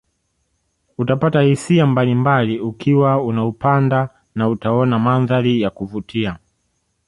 Utapata 0.97 1.41
hisia 1.41 1.85
mbalimbali 1.85 2.59
ukiwa 2.59 3.23
unaupanda 3.23 4.09
na 4.35 4.49
utaona 4.49 4.99
mandhari 4.99 5.61
ya 5.61 5.69
kuvutia 5.69 6.39